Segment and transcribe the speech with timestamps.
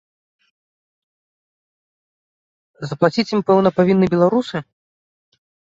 [2.93, 4.57] Заплаціць ім, пэўна, павінны беларусы?